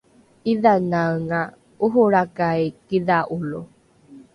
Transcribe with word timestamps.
’idhanaenga 0.53 1.41
oholrakai 1.85 2.65
kidha’olo 2.87 3.61